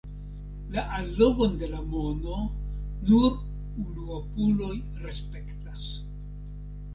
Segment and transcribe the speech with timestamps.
[0.75, 2.37] La allogon de la mono
[3.09, 3.27] nur
[3.83, 4.73] unuopuloj
[5.05, 5.87] respektas.